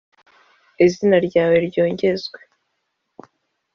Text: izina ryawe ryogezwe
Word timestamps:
izina 0.85 1.17
ryawe 1.27 1.55
ryogezwe 1.67 2.39